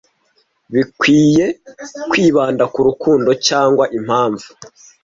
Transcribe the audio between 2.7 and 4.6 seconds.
ku rukundo, cyangwa impamvu